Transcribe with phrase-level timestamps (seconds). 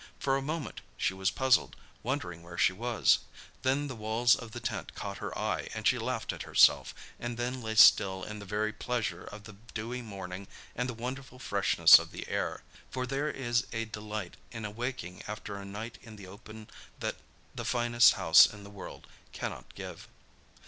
[0.17, 3.19] For a moment she was puzzled, wondering where she was;
[3.61, 7.37] then the walls of the tent caught her eye, and she laughed at herself, and
[7.37, 11.99] then lay still in the very pleasure of the dewy morning and the wonderful freshness
[11.99, 12.63] of the air.
[12.89, 17.17] For there is a delight in awaking after a night in the open that
[17.53, 20.07] the finest house in the world cannot give.